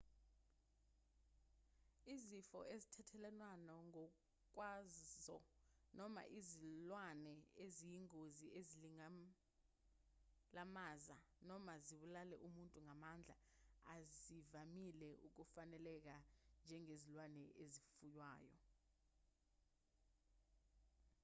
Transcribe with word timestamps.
izifo 2.13 2.59
ezithelelwanayo 2.75 3.77
ngokwazo 3.89 5.37
noma 5.97 6.21
izilwane 6.39 7.33
eziyingozi 7.65 8.47
ezingalimaza 8.59 11.17
noma 11.49 11.73
zibulale 11.85 12.35
umuntu 12.47 12.77
ngamandla 12.87 13.35
azivamile 13.95 15.09
ukufaneleka 15.27 16.15
njengezilwane 16.63 17.43
ezifuywayo 17.63 18.55